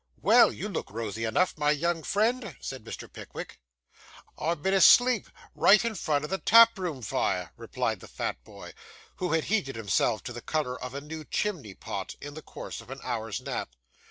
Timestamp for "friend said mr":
2.01-3.07